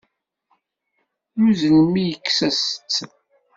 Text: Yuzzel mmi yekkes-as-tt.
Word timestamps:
Yuzzel 1.39 1.75
mmi 1.85 2.03
yekkes-as-tt. 2.03 2.95